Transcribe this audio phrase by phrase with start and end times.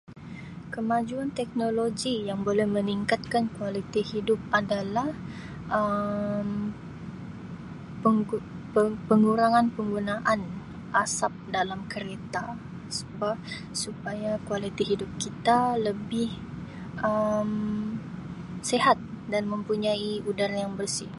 [0.75, 5.07] Kemajuan teknologi yang boleh meningkatkan kualiti hidup adalah
[5.77, 6.49] Um
[8.03, 10.39] pengu-pengu-pengurangan penggunaan
[11.03, 12.43] asap dalam kereta
[12.97, 13.35] sebab
[13.83, 16.29] supaya kualiti hidup kita lebih
[17.09, 17.51] Um
[18.69, 18.97] sihat
[19.31, 21.09] dan mempunyai udara yang bersih.